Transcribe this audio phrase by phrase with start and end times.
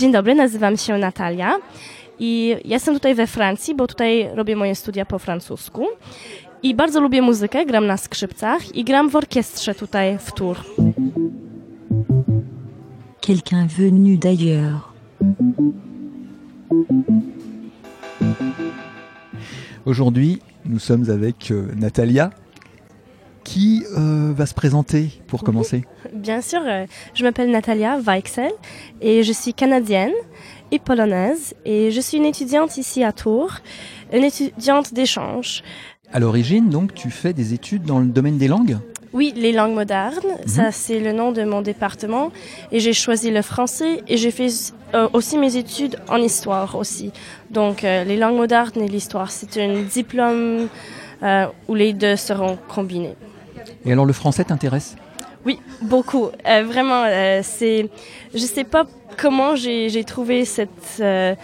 [0.00, 1.58] Dzień dobry, nazywam się Natalia
[2.18, 5.86] i jestem tutaj we Francji, bo tutaj robię moje studia po francusku.
[6.62, 10.60] I bardzo lubię muzykę, gram na skrzypcach i gram w orkiestrze tutaj w Tours.
[13.20, 14.92] Quelqu'un venu d'ailleurs.
[19.84, 22.30] Aujourd'hui, nous sommes avec euh, Natalia
[23.44, 25.84] qui euh, va se présenter pour commencer?
[26.12, 28.52] Bien sûr, euh, je m'appelle Natalia Weichsel
[29.00, 30.12] et je suis canadienne
[30.70, 33.54] et polonaise et je suis une étudiante ici à Tours,
[34.12, 35.62] une étudiante d'échange.
[36.12, 38.78] À l'origine, donc, tu fais des études dans le domaine des langues?
[39.12, 42.30] Oui, les langues modernes, ça c'est le nom de mon département
[42.70, 47.10] et j'ai choisi le français et j'ai fait euh, aussi mes études en histoire aussi.
[47.50, 50.68] Donc euh, les langues modernes et l'histoire, c'est un diplôme
[51.24, 53.16] euh, où les deux seront combinés.
[53.84, 54.96] Et alors, le français t'intéresse?
[55.46, 56.28] Oui, beaucoup.
[56.46, 57.88] Euh, vraiment, euh, c'est.
[58.34, 58.84] Je sais pas
[59.16, 60.68] comment j'ai trouvé cet
[61.00, 61.34] euh,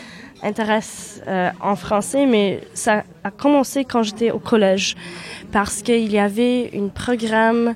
[0.43, 0.81] intérêt
[1.27, 4.97] euh, en français, mais ça a commencé quand j'étais au collège,
[5.53, 7.75] parce qu'il y avait un programme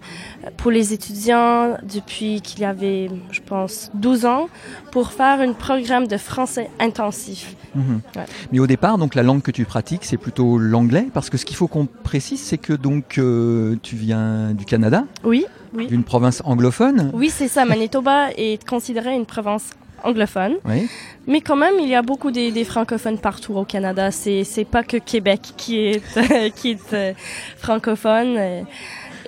[0.57, 4.49] pour les étudiants depuis qu'il y avait, je pense, 12 ans,
[4.93, 7.57] pour faire un programme de français intensif.
[7.75, 8.01] Mhm.
[8.17, 8.23] Ouais.
[8.53, 11.45] Mais au départ, donc, la langue que tu pratiques, c'est plutôt l'anglais Parce que ce
[11.45, 15.87] qu'il faut qu'on précise, c'est que donc, euh, tu viens du Canada, Oui, oui.
[15.87, 17.11] d'une province anglophone.
[17.15, 17.65] Oui, c'est ça.
[17.65, 19.71] Manitoba est considéré une province
[20.05, 20.57] anglophone.
[20.65, 20.89] Oui.
[21.27, 24.11] Mais quand même, il y a beaucoup des, des francophones partout au Canada.
[24.11, 27.13] C'est c'est pas que Québec qui est qui est euh,
[27.57, 28.65] francophone.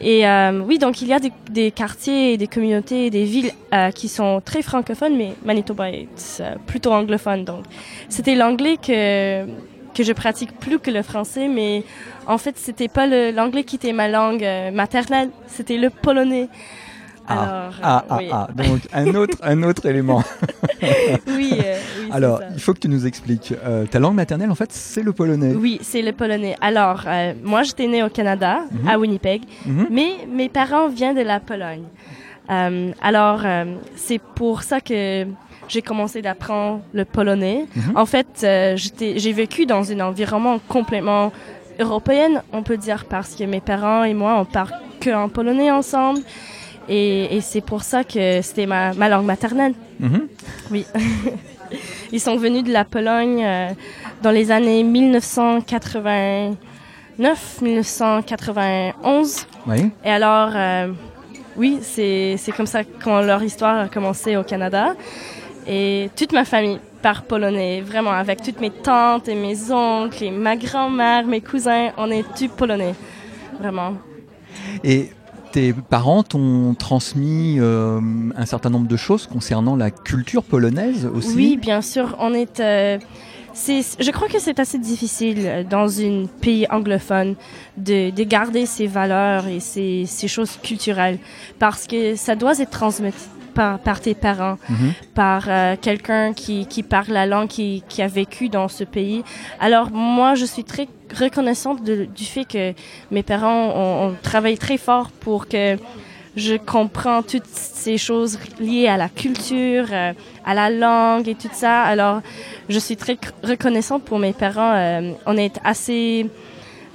[0.00, 3.90] Et euh, oui, donc il y a des, des quartiers, des communautés, des villes euh,
[3.92, 7.44] qui sont très francophones, mais Manitoba est euh, plutôt anglophone.
[7.44, 7.64] Donc
[8.08, 9.46] c'était l'anglais que
[9.94, 11.84] que je pratique plus que le français, mais
[12.26, 16.48] en fait c'était pas l'anglais qui était ma langue euh, maternelle, c'était le polonais.
[17.26, 18.28] Alors, euh, ah, ah, oui.
[18.32, 20.22] ah, donc un autre, un autre élément.
[21.28, 22.44] oui, euh, oui, Alors, ça.
[22.54, 23.54] il faut que tu nous expliques.
[23.64, 25.54] Euh, ta langue maternelle, en fait, c'est le polonais.
[25.54, 26.56] Oui, c'est le polonais.
[26.60, 28.88] Alors, euh, moi, j'étais née au Canada, Mhm.
[28.88, 29.86] à Winnipeg, Mhm.
[29.90, 31.84] mais mes parents viennent de la Pologne.
[32.50, 33.64] Euh, alors, euh,
[33.96, 35.26] c'est pour ça que
[35.68, 37.66] j'ai commencé d'apprendre le polonais.
[37.76, 37.96] Mhm.
[37.96, 41.32] En fait, euh, j'étais- j'ai vécu dans un environnement complètement
[41.78, 45.70] européen, on peut dire, parce que mes parents et moi, on parle que en polonais
[45.70, 46.20] ensemble.
[46.88, 49.74] Et, et c'est pour ça que c'était ma, ma langue maternelle.
[50.00, 50.28] Mhm.
[50.70, 50.86] Oui.
[52.12, 53.68] Ils sont venus de la Pologne euh,
[54.22, 59.46] dans les années 1989, 1991.
[59.66, 59.90] Oui.
[60.04, 60.88] Et alors, euh,
[61.56, 64.94] oui, c'est comme ça quand leur histoire a commencé au Canada.
[65.66, 70.30] Et toute ma famille parle polonais, vraiment, avec toutes mes tantes et mes oncles, et
[70.30, 72.94] ma grand-mère, mes cousins, on est du polonais,
[73.58, 73.94] vraiment.
[74.84, 75.10] Et
[75.52, 78.00] tes parents t'ont transmis euh,
[78.36, 81.36] un certain nombre de choses concernant la culture polonaise aussi?
[81.36, 82.58] Oui, bien sûr, on est.
[82.60, 82.98] euh,
[83.54, 87.34] je crois que c'est assez difficile euh, dans un pays anglophone
[87.76, 91.18] de, de garder ses valeurs et ses, ses choses culturelles
[91.58, 93.12] parce que ça doit être transmis
[93.54, 94.92] par, par tes parents, Mhm.
[95.14, 99.22] par euh, quelqu'un qui, qui parle la langue, qui, qui a vécu dans ce pays.
[99.60, 102.72] Alors moi, je suis très reconnaissante de- du fait que
[103.10, 105.76] mes parents ont, ont travaillé très fort pour que
[106.34, 110.12] je comprends toutes ces choses liées à la culture, euh,
[110.46, 111.82] à la langue et tout ça.
[111.82, 112.22] Alors,
[112.70, 114.72] je suis très reconnaissante pour mes parents.
[114.74, 116.26] Euh, on est assez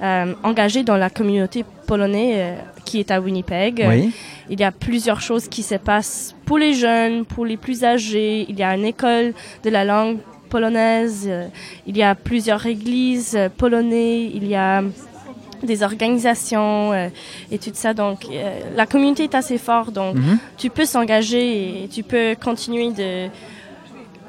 [0.02, 3.84] euh, engagés dans la communauté polonaise euh, qui est à Winnipeg.
[3.88, 4.12] Oui.
[4.50, 8.46] Il y a plusieurs choses qui se passent pour les jeunes, pour les plus âgés.
[8.48, 10.18] Il y a une école de la langue
[10.48, 11.24] polonaise.
[11.28, 11.46] euh,
[11.86, 14.30] Il y a plusieurs églises euh, polonaises.
[14.34, 14.82] Il y a
[15.62, 17.08] des organisations euh,
[17.50, 17.92] et tout ça.
[17.94, 19.92] Donc, euh, la communauté est assez forte.
[19.92, 20.38] Donc, Mhm.
[20.56, 23.28] tu peux s'engager et tu peux continuer de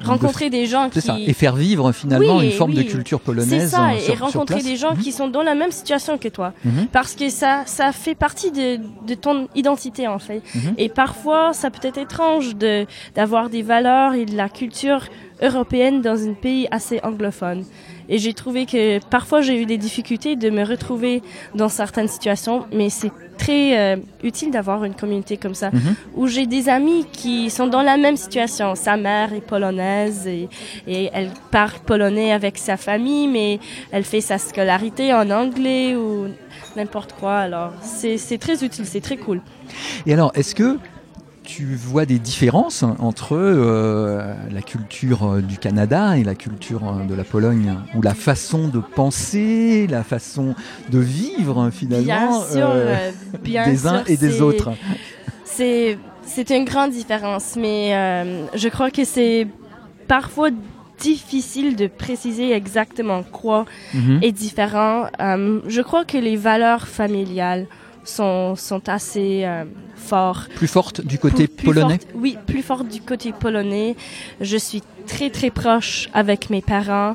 [0.02, 1.06] rencontrer des gens C'est qui...
[1.06, 1.16] ça.
[1.20, 4.18] Et faire vivre finalement Oui, une forme de culture C'est polonaise ça, euh, et sur,
[4.18, 4.98] rencontrer des gens Mhm.
[5.02, 6.52] qui sont dans la même situation que toi.
[6.64, 6.86] Mhm.
[6.90, 10.42] Parce que ça, ça fait partie de, de ton identité, en fait.
[10.78, 15.02] Et parfois, ça peut être étrange de, d'avoir des valeurs et de la culture
[15.42, 17.64] européenne dans un pays assez anglophone.
[18.08, 21.22] Et j'ai trouvé que parfois j'ai eu des difficultés de me retrouver
[21.54, 25.94] dans certaines situations, mais c'est très euh, utile d'avoir une communauté comme ça, Mhm.
[26.16, 28.74] où j'ai des amis qui sont dans la même situation.
[28.74, 30.48] Sa mère est polonaise et,
[30.88, 33.60] et elle parle polonais avec sa famille, mais
[33.92, 36.26] elle fait sa scolarité en anglais ou
[36.76, 37.36] n'importe quoi.
[37.38, 39.40] Alors c'est, c'est très utile, c'est très cool.
[40.04, 40.78] Et alors, est-ce que
[41.42, 47.04] tu vois des différences entre euh, la culture euh, du Canada et la culture euh,
[47.06, 50.54] de la Pologne, ou la façon de penser, la façon
[50.90, 53.10] de vivre finalement Bien sûr, euh,
[53.42, 54.70] bien des sûr, uns et des autres
[55.44, 59.46] C'est une grande différence, mais euh, je crois que c'est
[60.06, 60.50] parfois
[60.98, 63.64] difficile de préciser exactement quoi
[63.94, 64.20] Mhm.
[64.22, 65.06] est différent.
[65.18, 67.66] Je crois que les valeurs familiales
[68.04, 69.64] sont, sont assez euh,
[69.96, 70.50] fortes.
[70.54, 71.98] Plus forte du côté Plus- plus polonais?
[71.98, 73.96] forte- oui, plus forte du côté polonais.
[74.40, 77.14] Je suis très très proche avec mes parents.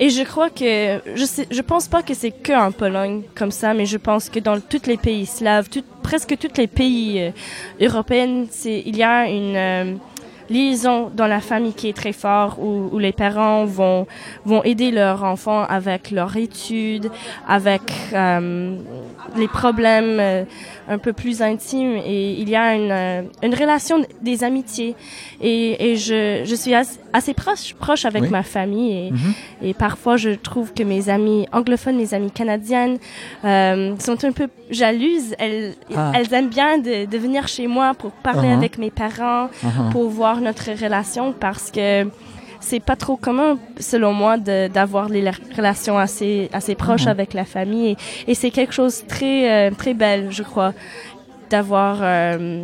[0.00, 3.52] Et je crois que je sais, je pense pas que c'est que en Pologne comme
[3.52, 7.20] ça, mais je pense que dans tous les pays slaves, tout- presque tous les pays
[7.20, 7.30] euh,
[7.80, 9.94] européens, c'est il y a une euh,
[10.50, 14.06] liaison dans la famille qui est très forte où, où les parents vont
[14.44, 17.10] vont aider leurs enfants avec leurs études,
[17.48, 17.82] avec
[18.12, 18.76] euh,
[19.36, 20.44] les problèmes euh,
[20.88, 24.94] un peu plus intimes et il y a une, euh, une relation des amitiés
[25.40, 28.28] et, et je, je suis assez, assez proche proche avec Oui.
[28.30, 29.32] ma famille et, Mhm.
[29.62, 32.98] et parfois je trouve que mes amis anglophones, mes amies canadiennes
[33.44, 35.34] euh, sont un peu jalouses.
[35.38, 36.12] Elles, Ah.
[36.14, 38.54] elles aiment bien de, de venir chez moi pour parler Uh-huh.
[38.58, 39.90] avec mes parents, Mhm.
[39.92, 42.06] pour voir notre relation parce que
[42.60, 47.10] c'est pas trop commun, selon moi, d'avoir les la- relations assez, assez proches Mhm.
[47.16, 47.88] avec la famille.
[47.90, 47.96] Et,
[48.32, 50.72] et c'est quelque chose de très, euh, très belle, je crois,
[51.50, 52.62] d'avoir euh,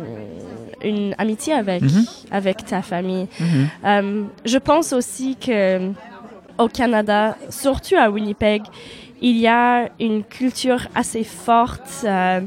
[0.83, 2.05] une amitié avec, Mhm.
[2.31, 3.27] avec ta famille.
[3.39, 3.67] Mhm.
[3.85, 5.91] Euh, je pense aussi que
[6.57, 8.63] au Canada, surtout à Winnipeg,
[9.21, 12.41] il y a une culture assez forte euh,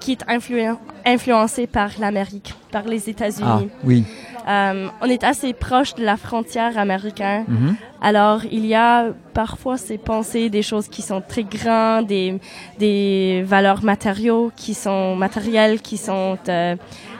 [0.00, 0.76] qui est influen-
[1.06, 3.68] influencée par l'Amérique, par les Ah, États-Unis.
[3.84, 4.04] oui.
[4.48, 7.44] Euh, on est assez proche de la frontière américaine.
[7.46, 7.76] Mhm.
[8.00, 12.40] Alors, il y a parfois ces pensées, des choses qui sont très grandes, des,
[12.80, 16.74] des valeurs matériaux qui sont matérielles, qui sont euh,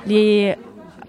[0.07, 0.57] les,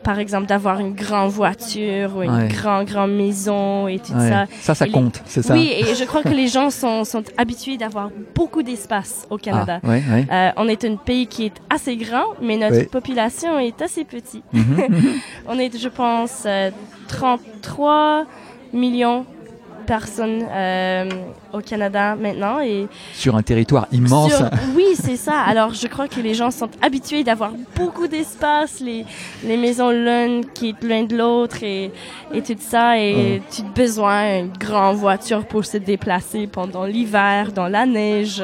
[0.04, 2.48] par exemple, d'avoir une grande voiture ou une Ouais.
[2.50, 4.30] grande, grande maison et tout Ouais.
[4.30, 4.46] ça.
[4.62, 5.54] Ça, ça Et les- compte, c'est ça?
[5.54, 9.80] Oui, et je crois que les gens sont, sont habitués d'avoir beaucoup d'espace au Canada.
[9.84, 10.26] Ah, ouais, ouais.
[10.32, 14.44] Euh, on est un pays qui est assez grand, mais notre population est assez petite.
[14.54, 14.78] Mhm.
[15.48, 16.70] On est, je pense, euh,
[17.08, 18.26] 33
[18.74, 21.10] millions de personnes euh,
[21.54, 22.60] au Canada maintenant.
[22.60, 24.36] Et Sur un territoire immense.
[24.36, 25.40] sur- oui, c'est ça.
[25.42, 29.06] Alors, je crois que les gens sont habitués d'avoir beaucoup d'espace, les,
[29.46, 31.92] les maisons l'une qui est l'une de l'autre et,
[32.34, 33.00] et tout ça.
[33.00, 38.44] Et tu as besoin d'une grande voiture pour se déplacer pendant l'hiver, dans la neige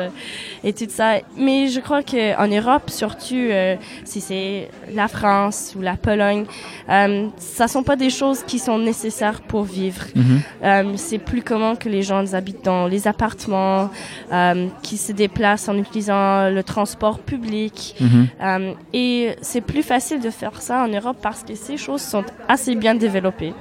[0.64, 1.16] et tout ça.
[1.38, 3.76] Mais je crois que en Europe, surtout euh,
[4.06, 6.46] si c'est la France ou la Pologne,
[6.90, 10.04] euh, ça sont pas des choses qui sont nécessaires pour vivre.
[10.16, 10.42] Mhm.
[10.64, 13.90] Euh, c'est plus commun que les gens habitent dans les appartements,
[14.32, 17.96] euh, qui se déplacent en utilisant le transport public.
[18.00, 18.28] Mhm.
[18.42, 22.24] Euh, et c'est plus facile de faire ça en Europe parce que ces choses sont
[22.48, 23.54] assez bien développées.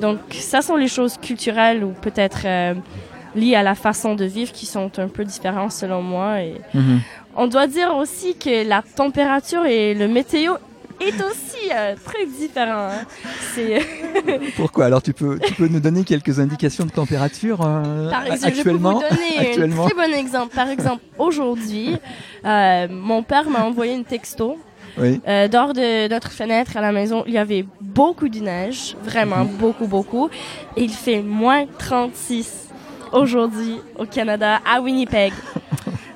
[0.00, 2.74] Donc, ça sont les choses culturelles ou peut-être euh,
[3.34, 6.40] liées à la façon de vivre qui sont un peu différentes selon moi.
[6.42, 7.00] Et Mhm.
[7.36, 10.54] on doit dire aussi que la température et le météo
[11.00, 12.88] est aussi euh, très différent.
[12.92, 13.04] hein.
[13.54, 13.80] C'est
[14.56, 14.86] Pourquoi?
[14.86, 19.00] Alors, tu peux, tu peux nous donner quelques indications de température euh, Par exemple, actuellement
[19.00, 19.84] je peux vous donner Actuellement?
[19.84, 20.54] un très bon exemple.
[20.54, 21.96] Par exemple, aujourd'hui,
[22.44, 24.58] euh, mon père m'a envoyé une texto.
[24.96, 25.20] Oui.
[25.28, 29.44] Euh, dehors de notre fenêtre à la maison, il y avait beaucoup de neige, vraiment
[29.44, 29.56] Mhm.
[29.58, 30.28] beaucoup, beaucoup.
[30.76, 32.68] Et il fait moins 36
[33.12, 35.32] aujourd'hui au Canada, à Winnipeg.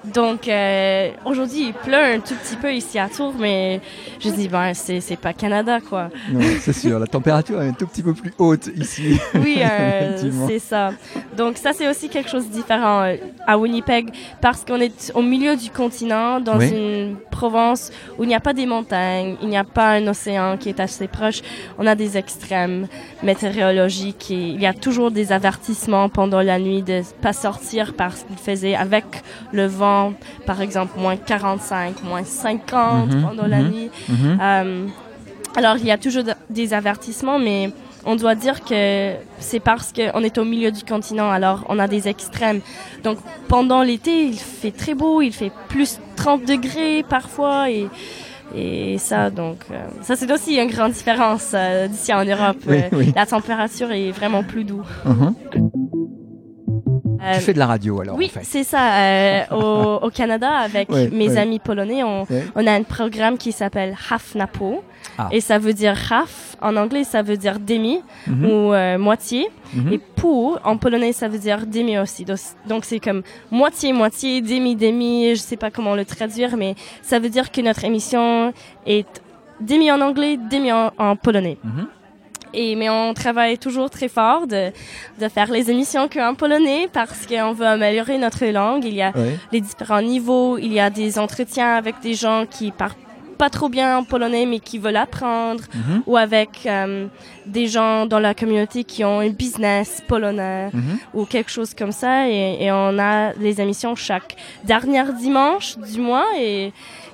[0.05, 3.81] Donc euh, aujourd'hui, il pleut un tout petit peu ici à Tours, mais
[4.21, 6.09] je dis ben c'est c'est pas Canada quoi.
[6.31, 6.99] Non, c'est sûr.
[6.99, 9.19] La température est un tout petit peu plus haute ici.
[9.35, 10.19] Oui, euh,
[10.49, 10.91] c'est ça.
[11.37, 13.17] Donc ça, c'est aussi quelque chose de différent euh,
[13.47, 16.69] à Winnipeg parce qu'on est au milieu du continent, dans Oui.
[16.71, 20.57] une province où il n'y a pas des montagnes, il n'y a pas un océan
[20.57, 21.43] qui est assez proche.
[21.79, 22.87] On a des extrêmes
[23.23, 28.23] météorologiques et il y a toujours des avertissements pendant la nuit de pas sortir parce
[28.25, 29.05] qu'il faisait avec
[29.53, 29.92] le vent,
[30.47, 33.69] par exemple, moins 45, moins 50 Mhm, pendant la mhm.
[33.71, 33.91] nuit.
[34.09, 34.39] Mhm.
[34.41, 34.87] Euh,
[35.57, 37.71] alors, il y a toujours de- des avertissements, mais
[38.05, 41.87] on doit dire que c'est parce qu'on est au milieu du continent, alors on a
[41.89, 42.61] des extrêmes.
[43.05, 43.19] Donc,
[43.49, 47.87] pendant l'été, il fait très beau, il fait plus 30 degrés parfois, et,
[48.55, 52.57] et ça, donc, euh, ça c'est aussi une grande différence euh, d'ici en Europe.
[52.67, 53.13] Oui, Euh, oui.
[53.15, 54.87] La température est vraiment plus douce.
[55.05, 55.35] Mhm.
[57.35, 58.45] Tu fais de la radio alors oui, en fait.
[58.45, 58.95] c'est ça.
[58.95, 61.37] euh, au, au Canada, avec Ouais, mes ouais.
[61.39, 62.45] amis polonais, on, Ouais.
[62.55, 64.83] on a un programme qui s'appelle Hafnapo.
[65.19, 65.29] Ah.
[65.33, 68.45] Et ça veut dire half, en anglais, ça veut dire demi Mhm.
[68.47, 69.49] ou euh, moitié.
[69.75, 69.93] Mhm.
[69.93, 72.25] Et pour, en polonais, ça veut dire demi aussi.
[72.67, 75.31] Donc, c'est comme moitié, moitié, demi, demi.
[75.35, 78.53] Je sais pas comment le traduire, mais ça veut dire que notre émission
[78.87, 79.07] est
[79.61, 81.59] demi en anglais, demi en, en polonais.
[81.65, 81.87] Mhm.
[82.55, 84.71] Et, mais on travaille toujours très fort de,
[85.21, 88.85] de faire les émissions qu'en polonais parce qu'on veut améliorer notre langue.
[88.85, 89.13] Il y a
[89.53, 90.59] les différents niveaux.
[90.59, 92.93] Il y a des entretiens avec des gens qui parlent
[93.45, 96.03] pas trop bien en polonais mais qui veulent apprendre, Mhm.
[96.09, 97.07] ou avec euh,
[97.57, 100.95] des gens dans la communauté qui ont un business polonais Mhm.
[101.17, 102.13] ou quelque chose comme ça.
[102.35, 104.33] Et, et on a les émissions chaque
[104.73, 106.73] dernier dimanche du mois et,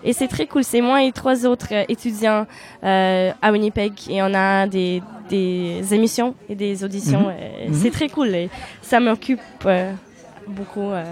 [0.09, 0.65] et c'est très cool.
[0.65, 2.45] C'est moi et trois autres étudiants
[2.85, 7.25] euh, à Winnipeg et on a des, des émissions et des auditions.
[7.29, 7.35] Mhm.
[7.65, 7.75] Et Mhm.
[7.81, 8.47] C'est très cool et
[8.91, 9.93] ça m'occupe euh,
[10.59, 10.91] beaucoup.
[10.91, 11.05] euh.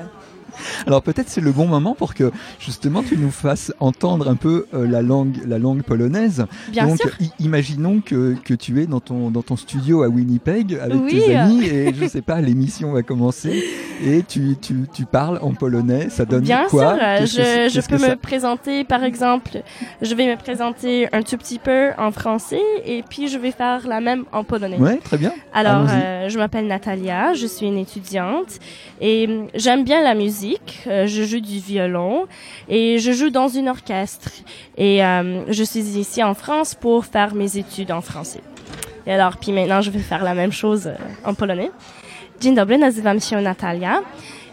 [0.86, 4.66] Alors peut-être c'est le bon moment pour que justement tu nous fasses entendre un peu
[4.74, 6.46] euh, la langue, la langue polonaise.
[6.68, 7.10] Bien Donc sûr.
[7.20, 11.10] i- imaginons que, que tu es dans ton, dans ton studio à Winnipeg avec Oui.
[11.24, 13.64] tes amis et je sais pas, l'émission va commencer
[14.04, 16.08] et tu, tu, tu parles en polonais.
[16.10, 16.96] Ça donne Bien quoi?
[16.96, 19.62] sûr, que c'est- je, peux me ça- présenter, par exemple,
[20.02, 23.86] je vais me présenter un tout petit peu en français et puis je vais faire
[23.86, 24.78] la même en polonais.
[24.78, 25.32] Ouais, très bien.
[25.54, 28.58] Alors, euh, je m'appelle Natalia, je suis une étudiante
[29.00, 30.35] et hum, j'aime bien la musique.
[30.86, 32.26] Euh, je joue du violon
[32.68, 34.30] et je joue dans une orchestre.
[34.76, 38.42] Et euh, je suis ici en France pour faire mes études en français.
[39.06, 41.70] Et alors, puis maintenant, je vais faire la même chose euh, en polonais.
[42.40, 44.02] Dzień dobry, nazywam się Natalia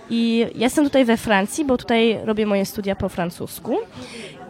[0.10, 3.78] i jestem tutaj we Francji, bo tutaj robię moje studia po francusku.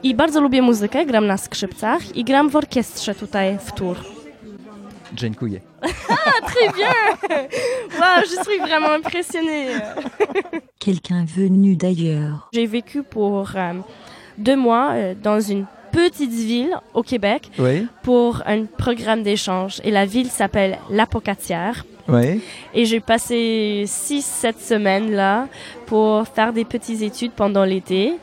[0.03, 4.12] I bardzo lubię muzykę, gram na skrzypcach i gram w orkiestrze tutaj w Tours.
[5.15, 5.61] Dziękuję.
[6.45, 6.93] Très bien
[7.99, 9.67] Wow, je suis vraiment impressionnée.
[10.79, 12.49] Quelqu'un venu d'ailleurs.
[12.53, 13.73] J'ai vécu pour euh,
[14.37, 19.79] deux mois euh, dans une petite ville au Québec Oui, pour un programme d'échange.
[19.83, 21.85] Et la ville s'appelle La Pocatière.
[22.07, 22.41] oui.
[22.73, 25.47] Et j'ai passé six, sept semaines là
[25.85, 28.13] pour faire des petites études pendant l'été.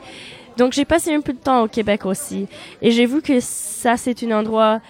[0.57, 2.47] Donc j'ai passé un peu de temps au Québec aussi.
[2.83, 4.81] Et j'ai vu que ça, c'est un endroit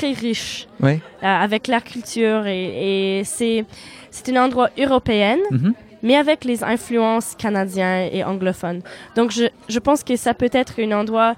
[0.00, 0.94] très riche oui.
[1.22, 3.64] euh, avec la culture et, et c'est
[4.10, 5.74] c'est un endroit européen Mhm.
[6.02, 8.80] Mais avec les influences canadiennes et anglophones.
[9.16, 11.34] Donc je, je pense que ça peut être un endroit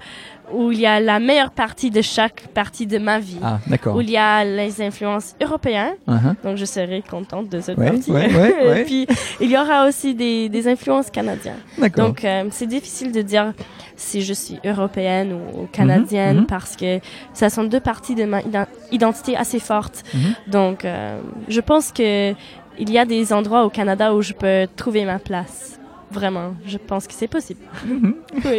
[0.53, 3.37] où il y a la meilleure partie de chaque partie de ma vie.
[3.41, 3.95] Ah, d'accord.
[3.95, 6.35] Où il y a les influences européennes, Uh-huh.
[6.43, 8.11] donc je serai contente de cette Ouais, partie.
[8.11, 8.81] ouais, ouais.
[8.81, 9.07] Et puis
[9.39, 11.59] il y aura aussi des, des influences canadiennes.
[11.77, 12.07] D'accord.
[12.07, 13.53] Donc euh, c'est difficile de dire
[13.95, 16.45] si je suis européenne ou, ou canadienne mhm.
[16.45, 16.99] parce que
[17.33, 20.03] ça sont deux parties de ma iden- identité assez fortes.
[20.13, 20.35] Mhm.
[20.47, 22.33] Donc euh, je pense que
[22.79, 25.79] il y a des endroits au Canada où je peux trouver ma place.
[26.11, 27.61] Vraiment, je pense que c'est possible.
[28.45, 28.57] Oui.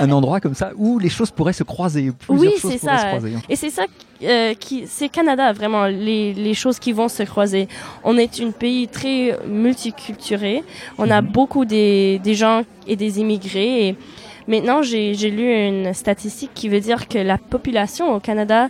[0.00, 2.10] Un endroit comme ça où les choses pourraient se croiser.
[2.18, 2.98] Plusieurs Oui, c'est ça.
[2.98, 3.34] se croiser.
[3.36, 3.40] hein.
[3.48, 3.84] Et c'est ça
[4.24, 7.68] euh, qui, c'est Canada vraiment les, les choses qui vont se croiser.
[8.02, 10.62] On est un pays très multiculturel.
[10.98, 11.28] On a Mhm.
[11.28, 13.88] beaucoup des, des gens et des immigrés.
[13.88, 13.96] Et
[14.48, 18.68] maintenant, j'ai, j'ai lu une statistique qui veut dire que la population au Canada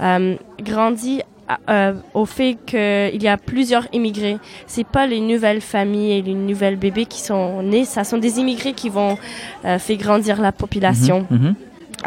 [0.00, 4.38] euh, grandit à- euh, au fait qu'il y a plusieurs immigrés.
[4.66, 8.38] C'est pas les nouvelles familles et les nouvelles bébés qui sont nés, ça sont des
[8.40, 9.16] immigrés qui vont
[9.64, 11.26] euh, faire grandir la population.
[11.30, 11.54] Mhm, mhm.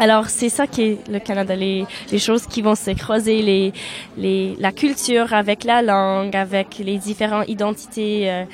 [0.00, 3.72] Alors c'est ça qui est le Canada, les, les choses qui vont se croiser, les,
[4.16, 8.30] les, la culture avec la langue, avec les différentes identités.
[8.30, 8.44] euh,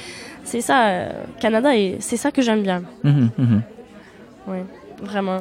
[0.44, 1.10] c'est ça, euh,
[1.40, 2.82] Canada, et c'est ça que j'aime bien.
[3.02, 3.30] Mhm.
[5.04, 5.40] Vraiment.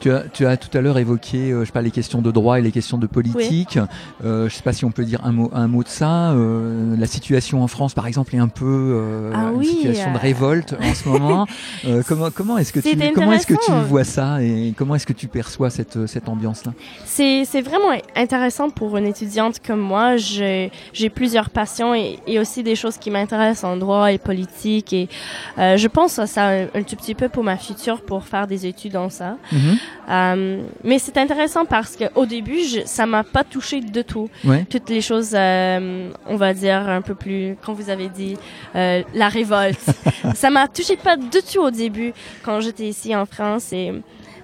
[0.00, 2.30] Tu as, tu as tout à l'heure évoqué, euh, je sais pas, les questions de
[2.30, 3.78] droit et les questions de politique.
[4.24, 6.30] Euh, je sais pas si on peut dire un mot, un mot de ça.
[6.30, 10.18] Euh, la situation en France, par exemple, est un peu Ah une oui, situation de
[10.18, 11.46] révolte en ce moment.
[12.06, 15.70] Comment, comment est-ce que tu, comment que vois ça et comment est-ce que tu perçois
[15.70, 16.72] cette, cette ambiance-là?
[17.04, 20.16] C'est, vraiment intéressant pour une étudiante comme moi.
[20.16, 20.70] J'ai,
[21.14, 24.92] plusieurs passions et, et aussi des choses qui m'intéressent en droit et politique.
[24.92, 25.08] Et
[25.58, 28.46] euh, je pense à ça un, un tout petit peu pour ma future, pour faire
[28.46, 29.36] des études en ça.
[29.52, 29.78] Mhm.
[30.10, 34.28] Euh, mais c'est intéressant parce que au début, je, ça m'a pas touché du tout.
[34.44, 34.66] Ouais.
[34.68, 38.36] Toutes les choses, euh, on va dire un peu plus, comme vous avez dit,
[38.74, 39.90] euh, la révolte.
[40.34, 43.72] ça m'a touché pas du tout au début quand j'étais ici en France.
[43.72, 43.92] Et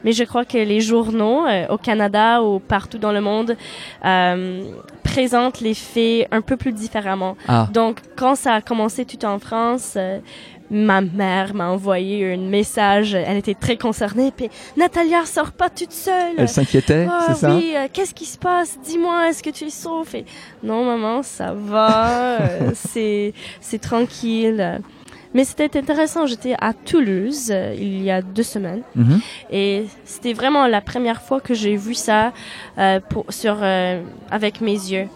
[0.06, 3.56] mais je crois que les journaux euh, au Canada ou partout dans le monde
[4.04, 4.62] euh,
[5.02, 7.36] présentent les faits un peu plus différemment.
[7.48, 10.20] Ah, Donc, quand ça a commencé tout en France, euh,
[10.70, 13.14] ma mère m'a envoyé un message.
[13.14, 14.32] Elle était très concernée.
[14.37, 16.35] Puis, Natalia, sors pas toute seule.
[16.37, 17.54] elle s'inquiétait, Ah c'est ça?
[17.54, 18.78] oui, euh, qu'est-ce qui se passe?
[18.85, 20.14] Dis-moi, est-ce que tu es sauf?
[20.14, 20.25] Et,
[20.62, 22.40] Non, maman, ça va.
[22.40, 24.80] euh, c'est c'est tranquille.
[25.35, 26.25] Mais c'était intéressant.
[26.26, 28.82] J'étais à Toulouse euh, il y a deux semaines.
[28.94, 29.20] Mhm.
[29.50, 32.32] Et c'était vraiment la première fois que j'ai vu ça
[32.78, 35.08] euh, pour, sur, euh, avec mes yeux,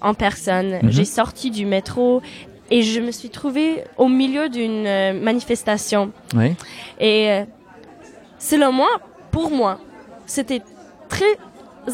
[0.00, 0.78] en personne.
[0.82, 0.90] Mhm.
[0.90, 2.22] J'ai sorti du métro
[2.70, 6.12] et je me suis trouvée au milieu d'une euh, manifestation.
[6.34, 6.54] Ouais.
[7.00, 7.44] Et euh,
[8.38, 8.88] selon moi,
[9.30, 9.78] pour moi,
[10.26, 10.62] c'était
[11.08, 11.36] très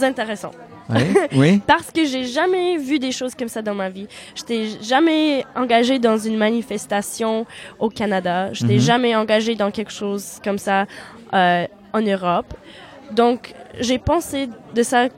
[0.03, 0.51] intéressant.
[1.35, 1.63] Oui.
[1.67, 4.07] Parce que j'ai jamais vu des choses comme ça dans ma vie.
[4.35, 7.47] J'étais jamais engagée dans une manifestation
[7.79, 8.53] au Canada.
[8.53, 8.81] J'étais Mhm.
[8.81, 10.85] jamais engagée dans quelque chose comme ça
[11.33, 12.53] euh, en Europe.
[13.13, 15.09] Donc, j'ai pensé de ça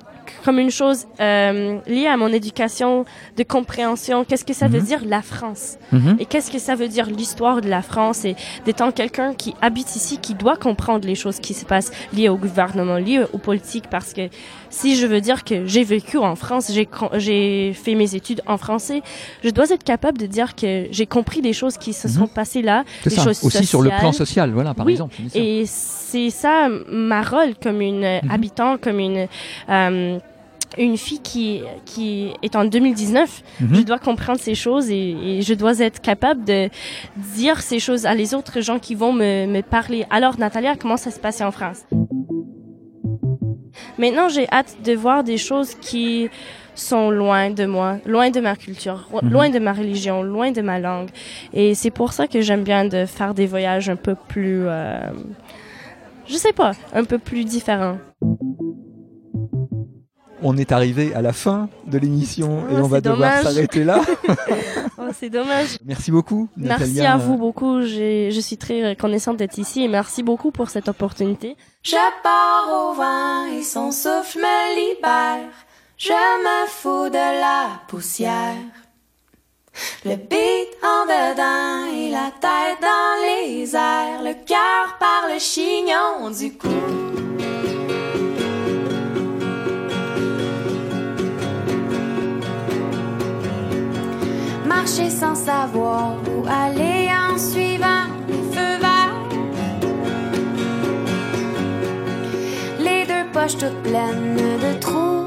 [0.46, 3.04] comme une chose euh, liée à mon éducation
[3.36, 4.24] de compréhension.
[4.24, 4.84] Qu'est-ce que ça veut Mhm.
[4.86, 5.76] dire la France?
[5.92, 6.16] Mhm.
[6.20, 8.24] et qu'est-ce que ça veut dire l'histoire de la France?
[8.24, 12.28] Et d'étant quelqu'un qui habite ici, qui doit comprendre les choses qui se passent liées
[12.28, 14.28] au gouvernement, liées aux politiques, parce que
[14.70, 16.70] si je veux dire que j'ai vécu en France,
[17.14, 19.02] j'ai fait mes études en français,
[19.42, 22.14] je dois être capable de dire que j'ai compris des choses qui se Mhm.
[22.14, 23.24] sont passées là, des ça.
[23.24, 25.16] choses Aussi sur le plan social, voilà, par Oui, exemple.
[25.34, 29.26] Et c'est ça ma rôle comme une euh, habitante, comme une
[29.68, 30.18] euh,
[30.78, 33.42] une fille qui qui est en 2019.
[33.60, 33.74] Mhm.
[33.76, 36.68] Je dois comprendre ces choses et, et je dois être capable de
[37.34, 40.04] dire ces choses à les autres gens qui vont me, me parler.
[40.10, 41.84] Alors Natalia, comment ça se passe en France?
[43.98, 46.28] Maintenant, j'ai hâte de voir des choses qui
[46.74, 49.30] sont loin de moi, loin de ma culture, Mhm.
[49.30, 51.08] loin de ma religion, loin de ma langue.
[51.54, 54.98] Et c'est pour ça que j'aime bien de faire des voyages un peu plus, euh,
[56.26, 57.96] je sais pas, un peu plus différents.
[60.42, 63.42] On est arrivé à la fin de l'émission Oh, et on va c'est devoir dommage.
[63.44, 64.00] s'arrêter là.
[64.98, 65.76] Oh, c'est dommage.
[65.84, 66.48] Merci beaucoup.
[66.56, 67.82] Merci à vous beaucoup.
[67.82, 71.56] Je suis très reconnaissante d'être ici et merci beaucoup pour cette opportunité.
[71.82, 75.48] Je pars au vent et son souffle me libère.
[75.98, 78.56] Je me fous de la poussière.
[80.04, 84.22] Le beat en dedans et la tête dans les airs.
[84.22, 86.68] Le cœur par le chignon du cou.
[94.86, 99.18] Marcher sans savoir où aller en suivant les feux verts.
[102.78, 105.26] Les deux poches toutes pleines de trous.